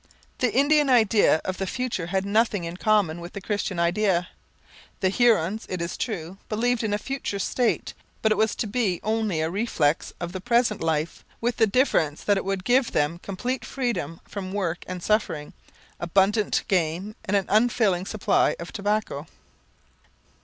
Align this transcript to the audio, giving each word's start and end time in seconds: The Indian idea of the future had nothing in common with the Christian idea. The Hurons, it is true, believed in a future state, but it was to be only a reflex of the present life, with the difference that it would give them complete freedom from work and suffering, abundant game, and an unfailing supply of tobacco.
The 0.39 0.51
Indian 0.51 0.89
idea 0.89 1.41
of 1.45 1.59
the 1.59 1.67
future 1.67 2.07
had 2.07 2.25
nothing 2.25 2.63
in 2.63 2.75
common 2.77 3.21
with 3.21 3.33
the 3.33 3.39
Christian 3.39 3.77
idea. 3.77 4.29
The 4.99 5.09
Hurons, 5.09 5.67
it 5.69 5.79
is 5.79 5.95
true, 5.95 6.39
believed 6.49 6.81
in 6.83 6.91
a 6.91 6.97
future 6.97 7.37
state, 7.37 7.93
but 8.23 8.31
it 8.31 8.35
was 8.35 8.55
to 8.55 8.65
be 8.65 8.99
only 9.03 9.41
a 9.41 9.49
reflex 9.51 10.11
of 10.19 10.31
the 10.31 10.41
present 10.41 10.81
life, 10.81 11.23
with 11.39 11.57
the 11.57 11.67
difference 11.67 12.23
that 12.23 12.35
it 12.37 12.45
would 12.45 12.63
give 12.63 12.91
them 12.93 13.19
complete 13.19 13.63
freedom 13.63 14.21
from 14.27 14.51
work 14.51 14.83
and 14.87 15.03
suffering, 15.03 15.53
abundant 15.99 16.63
game, 16.67 17.15
and 17.25 17.37
an 17.37 17.45
unfailing 17.47 18.07
supply 18.07 18.55
of 18.57 18.71
tobacco. 18.73 19.27